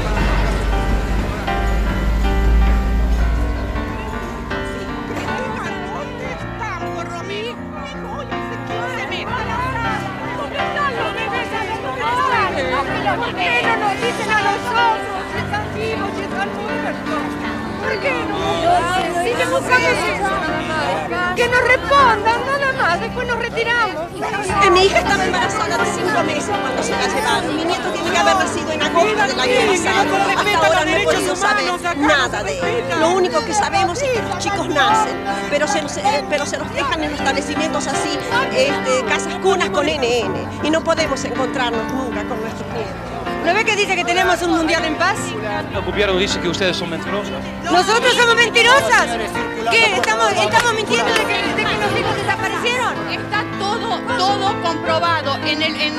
[14.78, 17.21] Dicen a nosotros si están vivos, si están muertos?
[17.82, 18.38] ¿Por qué no?
[19.23, 20.36] Si buscamos eso,
[21.36, 22.99] que nos respondan nada más.
[22.99, 23.95] después nos retiramos.
[24.65, 27.55] Eh, mi hija estaba embarazada de cinco meses cuando se la llevaron.
[27.55, 30.15] Mi nieto tiene que haber nacido en agosto del año pasado.
[30.38, 31.65] Hasta ahora no he podido saber
[31.97, 32.84] nada de él.
[32.99, 35.15] Lo único que sabemos es que los chicos nacen,
[35.49, 38.17] pero se, nos- eh, pero se los dejan en establecimientos así,
[38.55, 40.36] este, casas cunas con NN.
[40.63, 43.16] Y no podemos encontrarnos nunca con nuestros nietos.
[43.47, 45.17] ¿No ve que dice que tenemos un mundial en paz?
[45.73, 47.41] El gobierno dice que ustedes son mentirosas.
[47.63, 49.07] ¿Nosotros somos mentirosas?
[49.71, 49.95] ¿Qué?
[49.95, 53.09] ¿Estamos, estamos mintiendo de que, de que los hijos desaparecieron?
[53.09, 55.37] Está todo, todo comprobado.
[55.45, 55.93] En el, en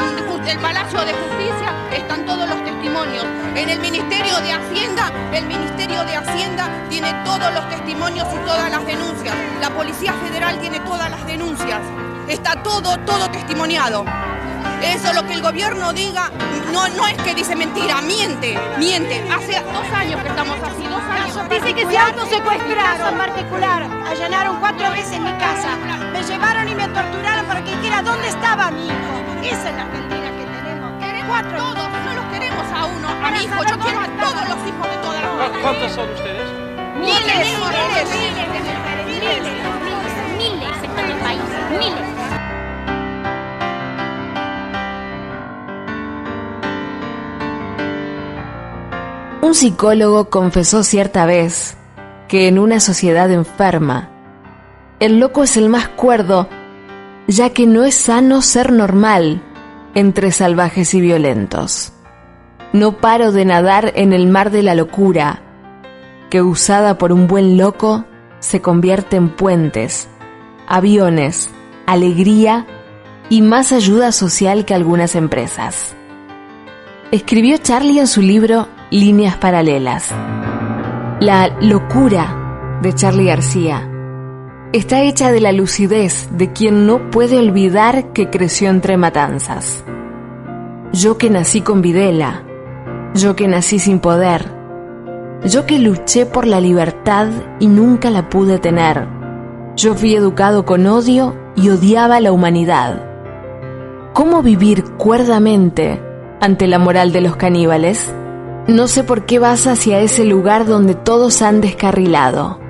[0.46, 3.24] el Palacio de Justicia están todos los testimonios.
[3.54, 8.70] En el Ministerio de Hacienda, el Ministerio de Hacienda tiene todos los testimonios y todas
[8.70, 9.34] las denuncias.
[9.62, 11.80] La Policía Federal tiene todas las denuncias.
[12.28, 14.04] Está todo, todo testimoniado.
[14.82, 16.30] Eso lo que el gobierno diga,
[16.72, 19.22] no, no es que dice mentira, miente, miente.
[19.30, 21.48] Hace dos años que estamos así, dos años.
[21.50, 23.86] Dice que se autosecuestraron en particular.
[24.08, 25.76] Allanaron cuatro veces mi casa.
[26.12, 29.14] Me llevaron y me torturaron para que dijera dónde estaba mi hijo.
[29.42, 31.04] Esa es la Argentina que tenemos.
[31.04, 33.64] Queremos a todos, no los queremos a uno, a mi hijo.
[33.68, 36.44] Yo quiero a todos los hijos de todas las ¿Cu- ¿Cuántos son ustedes?
[36.98, 38.48] Miles, miles, miles, miles,
[39.06, 39.42] miles,
[40.38, 41.40] miles están en el país,
[41.78, 42.17] miles.
[49.48, 51.74] Un psicólogo confesó cierta vez
[52.28, 54.10] que en una sociedad enferma,
[55.00, 56.50] el loco es el más cuerdo,
[57.28, 59.40] ya que no es sano ser normal
[59.94, 61.94] entre salvajes y violentos.
[62.74, 65.40] No paro de nadar en el mar de la locura,
[66.28, 68.04] que usada por un buen loco
[68.40, 70.08] se convierte en puentes,
[70.66, 71.48] aviones,
[71.86, 72.66] alegría
[73.30, 75.94] y más ayuda social que algunas empresas.
[77.12, 80.14] Escribió Charlie en su libro Líneas Paralelas.
[81.20, 83.86] La locura de Charlie García
[84.72, 89.84] está hecha de la lucidez de quien no puede olvidar que creció entre matanzas.
[90.94, 92.44] Yo que nací con Videla,
[93.12, 94.50] yo que nací sin poder,
[95.44, 97.28] yo que luché por la libertad
[97.60, 99.06] y nunca la pude tener,
[99.76, 103.04] yo fui educado con odio y odiaba a la humanidad.
[104.14, 106.00] ¿Cómo vivir cuerdamente
[106.40, 108.14] ante la moral de los caníbales?
[108.68, 112.60] No sé por qué vas hacia ese lugar donde todos han descarrilado.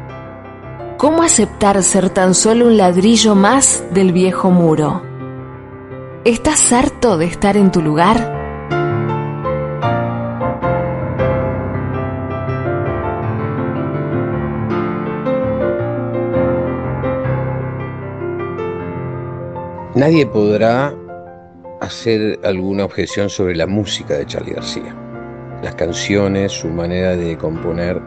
[0.97, 5.03] ¿Cómo aceptar ser tan solo un ladrillo más del viejo muro?
[6.25, 8.17] ¿Estás harto de estar en tu lugar?
[19.97, 20.95] Nadie podrá
[21.81, 25.08] hacer alguna objeción sobre la música de Charlie García.
[25.63, 28.01] Las canciones, su manera de componer,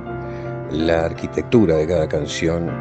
[0.72, 2.72] la arquitectura de cada canción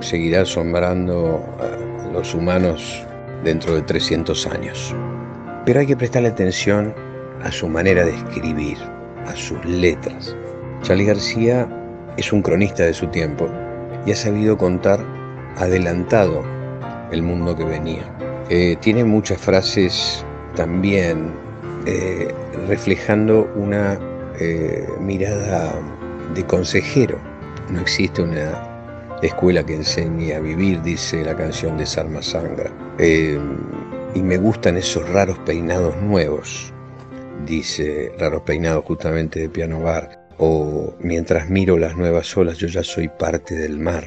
[0.00, 3.02] seguirá asombrando a los humanos
[3.44, 4.94] dentro de 300 años.
[5.64, 6.94] Pero hay que prestarle atención
[7.42, 8.76] a su manera de escribir,
[9.26, 10.36] a sus letras.
[10.82, 11.66] Charlie García
[12.18, 13.48] es un cronista de su tiempo
[14.04, 15.00] y ha sabido contar
[15.56, 16.42] adelantado
[17.10, 18.02] el mundo que venía.
[18.50, 20.24] Eh, tiene muchas frases
[20.54, 21.32] también
[21.86, 22.32] eh,
[22.66, 23.98] reflejando una
[24.40, 25.74] eh, mirada
[26.34, 27.18] de consejero.
[27.70, 28.52] No existe una
[29.22, 32.70] escuela que enseñe a vivir, dice la canción de Sarma Sangra.
[32.98, 33.38] Eh,
[34.14, 36.72] y me gustan esos raros peinados nuevos,
[37.44, 40.20] dice Raros Peinados justamente de Piano Bar.
[40.38, 44.04] O mientras miro las nuevas olas, yo ya soy parte del mar.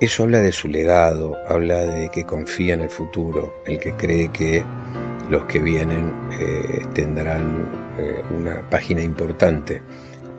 [0.00, 4.28] Eso habla de su legado, habla de que confía en el futuro, el que cree
[4.28, 4.64] que
[5.30, 7.68] los que vienen eh, tendrán
[7.98, 9.82] eh, una página importante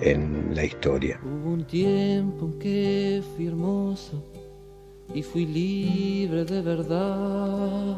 [0.01, 1.19] en la historia.
[1.23, 4.23] Hubo un tiempo en que fui hermoso
[5.13, 7.97] y fui libre de verdad.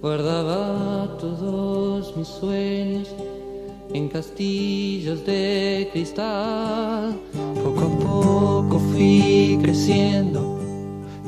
[0.00, 3.14] Guardaba todos mis sueños
[3.92, 7.18] en castillos de cristal.
[7.64, 10.58] Poco a poco fui creciendo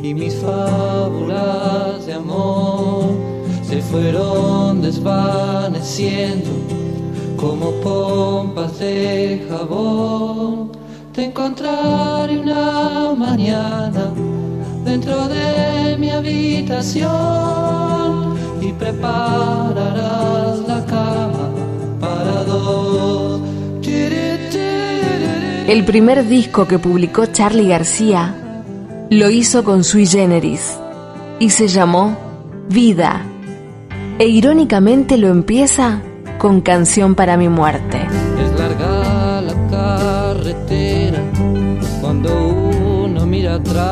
[0.03, 3.32] y mis fábulas de amor
[3.73, 6.51] se fueron desvaneciendo
[7.39, 10.73] como pompas de jabón.
[11.15, 14.13] Te encontraré una mañana
[14.85, 17.09] dentro de mi habitación
[18.61, 21.49] y prepararás la cama
[21.99, 23.41] para dos.
[25.67, 28.35] El primer disco que publicó Charlie García
[29.09, 30.79] lo hizo con Sui Generis
[31.39, 32.15] y se llamó
[32.69, 33.32] Vida.
[34.23, 36.01] E irónicamente lo empieza
[36.39, 38.07] con Canción para mi muerte.
[38.41, 41.19] Es larga la carretera
[42.01, 42.31] cuando
[43.05, 43.83] uno mira atrás,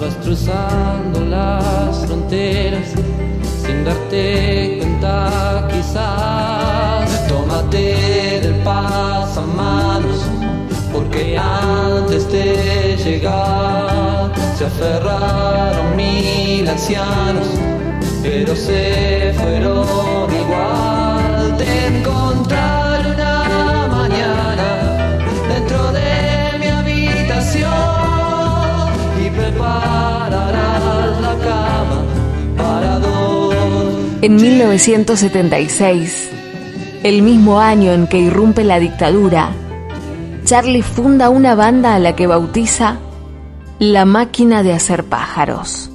[0.00, 1.90] vas cruzando la
[3.66, 7.26] sin darte cuenta quizás.
[7.26, 10.26] Tómate del pasamanos,
[10.92, 17.48] porque antes de llegar se aferraron mil ancianos,
[18.24, 21.56] pero se fueron igual.
[21.58, 27.70] Te encontraré una mañana dentro de mi habitación
[29.24, 32.02] y prepararás la cama
[32.56, 33.54] para dos.
[34.22, 36.30] En 1976,
[37.02, 39.50] el mismo año en que irrumpe la dictadura,
[40.44, 42.96] Charlie funda una banda a la que bautiza
[43.78, 45.90] La Máquina de Hacer Pájaros.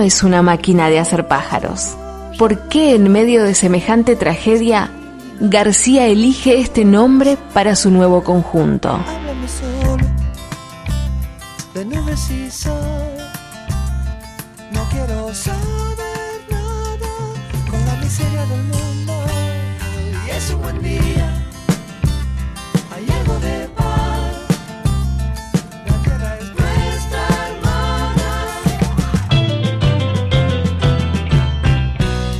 [0.00, 1.94] ¿Cómo es una máquina de hacer pájaros?
[2.38, 4.90] ¿Por qué en medio de semejante tragedia
[5.40, 8.98] García elige este nombre para su nuevo conjunto?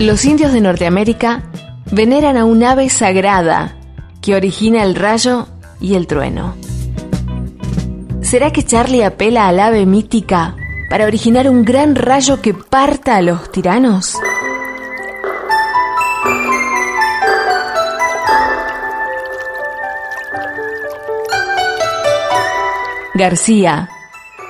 [0.01, 1.43] Los indios de Norteamérica
[1.93, 3.77] veneran a un ave sagrada
[4.23, 5.47] que origina el rayo
[5.79, 6.57] y el trueno.
[8.23, 10.57] ¿Será que Charlie apela al ave mítica
[10.89, 14.17] para originar un gran rayo que parta a los tiranos?
[23.13, 23.91] García,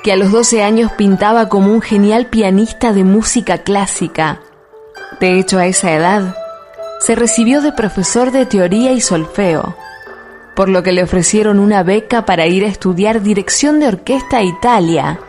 [0.05, 4.39] que a los 12 años pintaba como un genial pianista de música clásica.
[5.21, 6.35] De hecho, a esa edad,
[6.99, 9.77] se recibió de profesor de teoría y solfeo,
[10.57, 14.43] por lo que le ofrecieron una beca para ir a estudiar dirección de orquesta a
[14.43, 15.21] Italia,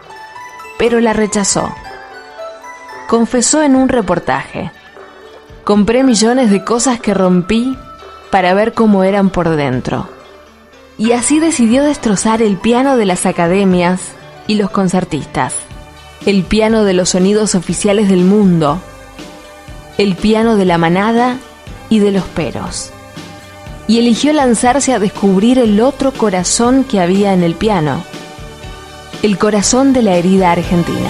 [0.79, 1.73] pero la rechazó.
[3.07, 4.71] Confesó en un reportaje,
[5.65, 7.77] compré millones de cosas que rompí
[8.31, 10.09] para ver cómo eran por dentro.
[10.97, 14.01] Y así decidió destrozar el piano de las academias
[14.47, 15.53] y los concertistas,
[16.25, 18.81] el piano de los sonidos oficiales del mundo,
[20.01, 21.37] el piano de la manada
[21.87, 22.89] y de los peros.
[23.87, 28.03] Y eligió lanzarse a descubrir el otro corazón que había en el piano,
[29.21, 31.09] el corazón de la herida argentina.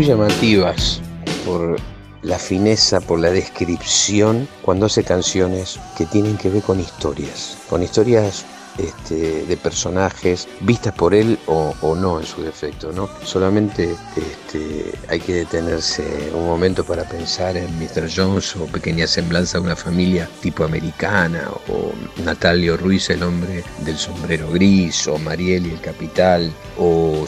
[0.00, 1.02] Muy llamativas
[1.44, 1.76] por
[2.22, 7.82] la fineza, por la descripción, cuando hace canciones que tienen que ver con historias, con
[7.82, 8.46] historias
[8.78, 13.08] este, de personajes vistas por él o, o no en su defecto, ¿no?
[13.24, 18.08] Solamente este, hay que detenerse un momento para pensar en Mr.
[18.14, 21.92] Jones o Pequeña Semblanza de una familia tipo americana o
[22.22, 27.24] Natalio Ruiz, el hombre del sombrero gris o Mariel y el capital o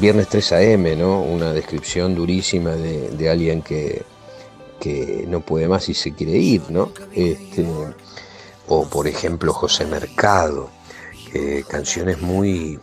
[0.00, 1.20] Viernes 3 AM, ¿no?
[1.20, 4.04] Una descripción durísima de, de alguien que,
[4.80, 6.90] que no puede más y se quiere ir, ¿no?
[7.14, 7.66] Este,
[8.68, 10.70] o por ejemplo José Mercado,
[11.32, 12.78] que canciones muy,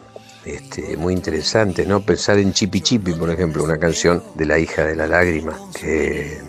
[0.45, 2.01] este, muy interesantes, ¿no?
[2.01, 6.41] Pensar en Chipi Chipi, por ejemplo, una canción de la hija de la lágrima, que,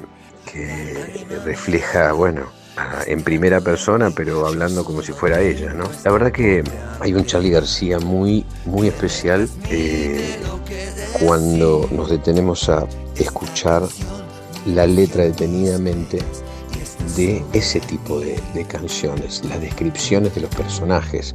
[0.51, 2.51] que refleja, bueno,
[3.07, 5.85] en primera persona, pero hablando como si fuera ella, ¿no?
[6.05, 6.65] La verdad que
[7.01, 10.37] hay un Charlie García muy, muy especial eh,
[11.21, 12.87] cuando nos detenemos a
[13.17, 13.83] escuchar
[14.67, 16.19] la letra detenidamente
[17.17, 21.35] de ese tipo de, de canciones, las descripciones de los personajes.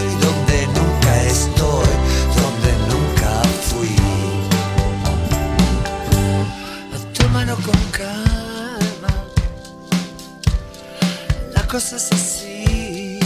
[7.51, 9.25] Con calma,
[11.53, 13.19] la cosa es así.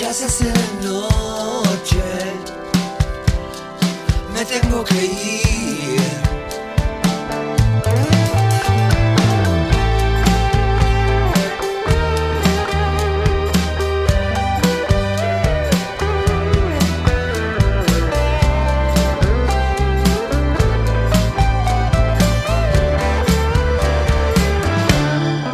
[0.00, 2.02] Ya se hace de noche,
[4.32, 5.59] me tengo que ir.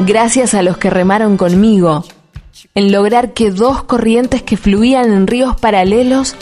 [0.06, 2.04] Gracias a los que remaron conmigo
[2.76, 6.36] en lograr que dos corrientes que fluían en ríos paralelos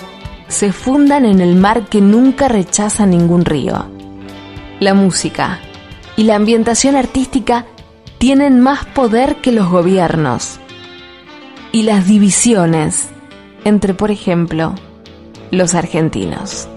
[0.49, 3.87] se fundan en el mar que nunca rechaza ningún río.
[4.81, 5.61] La música
[6.15, 7.65] y la ambientación artística
[8.19, 10.61] tienen más poder que los gobiernos.
[11.73, 13.09] Y las divisiones
[13.65, 14.75] entre, por ejemplo,
[15.51, 16.69] los argentinos.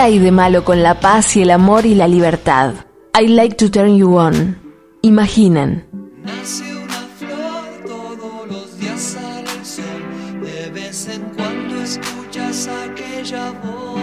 [0.00, 2.72] Hay de malo con la paz y el amor y la libertad?
[3.14, 4.56] I like to turn you on.
[5.02, 5.84] Imaginen.
[6.24, 10.40] Nace una flor, todos los días sale el sol.
[10.42, 14.00] De vez en cuando escuchas aquella voz,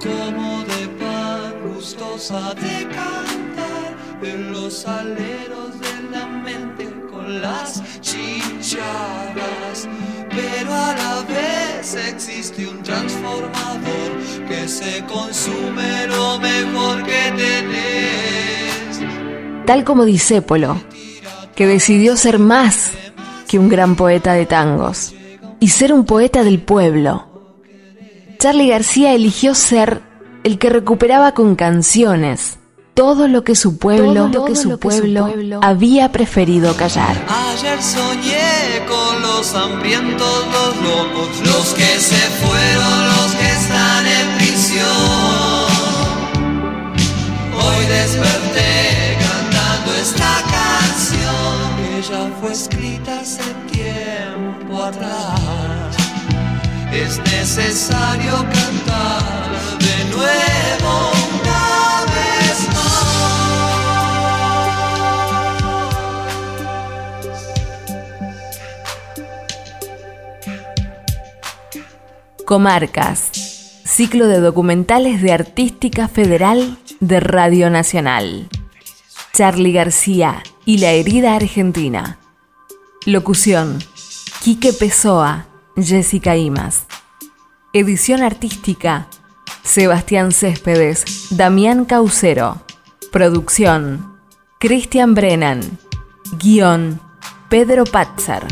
[0.00, 6.81] como de pan gustosa de cantar en los aleros de la mente
[7.42, 9.88] las chicharras.
[10.30, 14.10] Pero a la vez existe un transformador
[14.48, 19.02] que se consume lo mejor que tenés.
[19.66, 20.80] Tal como Disépolo,
[21.54, 22.92] que decidió ser más
[23.46, 25.12] que un gran poeta de tangos
[25.60, 27.28] y ser un poeta del pueblo.
[28.38, 30.00] Charlie García eligió ser
[30.44, 32.58] el que recuperaba con canciones
[32.94, 36.12] todo lo que su pueblo, Todo lo que lo su que su pueblo pueblo había
[36.12, 37.16] preferido callar.
[37.28, 44.36] Ayer soñé con los hambrientos, los locos, los que se fueron, los que están en
[44.38, 44.86] prisión.
[47.54, 55.96] Hoy desperté cantando esta canción que ya fue escrita hace tiempo atrás.
[56.92, 60.51] Es necesario cantar de nuevo
[72.52, 73.30] Comarcas,
[73.86, 78.50] ciclo de documentales de Artística Federal de Radio Nacional.
[79.32, 82.18] Charlie García y la herida argentina.
[83.06, 83.78] Locución,
[84.42, 85.46] Quique Pessoa,
[85.78, 86.84] Jessica Imas.
[87.72, 89.06] Edición artística,
[89.62, 92.60] Sebastián Céspedes, Damián Caucero.
[93.10, 94.18] Producción,
[94.60, 95.78] Cristian Brennan.
[96.38, 97.00] Guión,
[97.48, 98.44] Pedro Patzer.